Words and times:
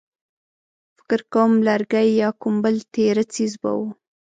فکر 0.97 1.19
کوم 1.33 1.51
لرګی 1.67 2.07
يا 2.21 2.29
کوم 2.41 2.55
بل 2.63 2.75
تېره 2.93 3.23
څيز 3.33 3.53
به 3.61 3.71
و. 3.77 3.79